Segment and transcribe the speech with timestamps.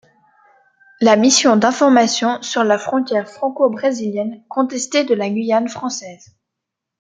[0.99, 6.35] La mission d'information sur la frontière franco-brésilienne contestée de la Guyane française.